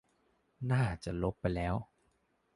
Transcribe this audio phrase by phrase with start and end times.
[0.71, 1.75] น่าจะลบไปแล้ว